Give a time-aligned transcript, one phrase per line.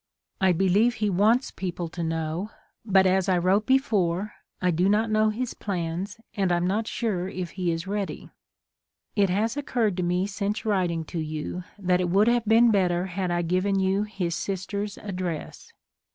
[0.41, 2.49] I be lieve he wants people to know,
[2.83, 7.29] but, as I wrote before, I do not know his plans, and I'm not sure
[7.29, 8.31] if he is ready.
[9.15, 13.05] It has occurred to me since writing to you that it would have been better
[13.05, 15.71] had I given you his sister's address.